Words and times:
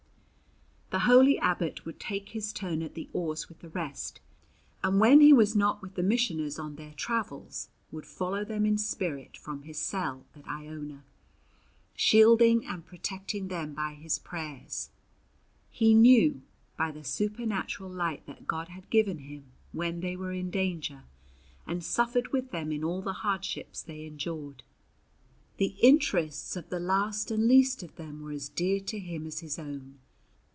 The 0.91 1.05
holy 1.07 1.39
abbot 1.39 1.85
would 1.85 2.01
take 2.01 2.29
his 2.29 2.51
turn 2.51 2.81
at 2.81 2.95
the 2.95 3.07
oars 3.13 3.47
with 3.47 3.59
the 3.59 3.69
rest, 3.69 4.19
and 4.83 4.99
when 4.99 5.21
he 5.21 5.31
was 5.31 5.55
not 5.55 5.81
with 5.81 5.95
the 5.95 6.03
missioners 6.03 6.59
on 6.59 6.75
their 6.75 6.93
travels 6.95 7.69
would 7.93 8.05
follow 8.05 8.43
them 8.43 8.65
in 8.65 8.77
spirit 8.77 9.37
from 9.37 9.63
his 9.63 9.79
cell 9.79 10.25
at 10.35 10.45
Iona, 10.45 11.05
shielding 11.95 12.65
and 12.65 12.85
protecting 12.85 13.47
them 13.47 13.73
by 13.73 13.93
his 13.93 14.19
prayers. 14.19 14.89
He 15.69 15.93
knew 15.93 16.41
by 16.75 16.91
the 16.91 17.05
supernatural 17.05 17.89
light 17.89 18.25
that 18.25 18.45
God 18.45 18.67
had 18.67 18.89
given 18.89 19.19
him 19.19 19.45
when 19.71 20.01
they 20.01 20.17
were 20.17 20.33
in 20.33 20.49
danger, 20.51 21.03
and 21.65 21.81
suffered 21.85 22.33
with 22.33 22.51
them 22.51 22.69
in 22.69 22.83
all 22.83 23.01
the 23.01 23.13
hardships 23.23 23.81
they 23.81 24.03
endured. 24.05 24.61
The 25.55 25.73
interests 25.81 26.57
of 26.57 26.67
the 26.67 26.81
last 26.81 27.31
and 27.31 27.47
least 27.47 27.81
of 27.81 27.95
them 27.95 28.19
were 28.21 28.31
as 28.33 28.49
dear 28.49 28.81
to 28.81 28.99
him 28.99 29.25
as 29.25 29.39
his 29.39 29.57
own. 29.57 29.99